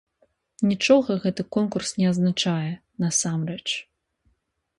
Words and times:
Нічога 0.69 1.17
гэты 1.25 1.41
конкурс 1.55 1.93
не 1.99 2.07
азначае, 2.13 2.71
насамрэч. 3.05 3.65